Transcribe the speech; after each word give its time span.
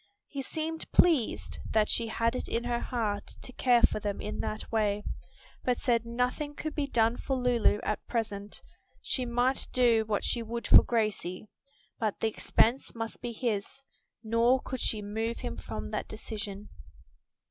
He 0.27 0.41
seemed 0.41 0.91
pleased 0.91 1.59
that 1.73 1.87
she 1.87 2.07
had 2.07 2.35
it 2.35 2.47
in 2.47 2.63
her 2.63 2.79
heart 2.79 3.35
to 3.43 3.53
care 3.53 3.83
for 3.83 3.99
them 3.99 4.19
in 4.19 4.39
that 4.39 4.71
way, 4.71 5.03
but 5.63 5.79
said 5.79 6.07
nothing 6.07 6.55
could 6.55 6.73
be 6.73 6.87
done 6.87 7.17
for 7.17 7.35
Lulu 7.35 7.79
at 7.83 8.07
present, 8.07 8.63
she 9.03 9.27
might 9.27 9.67
do 9.71 10.03
what 10.07 10.23
she 10.23 10.41
would 10.41 10.65
for 10.65 10.81
Gracie, 10.81 11.49
but 11.99 12.19
the 12.19 12.27
expense 12.27 12.95
must 12.95 13.21
be 13.21 13.31
his; 13.31 13.83
nor 14.23 14.59
could 14.63 14.79
she 14.81 15.03
move 15.03 15.37
him 15.37 15.55
from 15.55 15.91
that 15.91 16.07
decision. 16.07 16.69